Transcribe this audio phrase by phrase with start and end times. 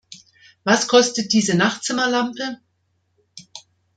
[0.63, 2.57] Was kostet diese Nachtzimmerlampe?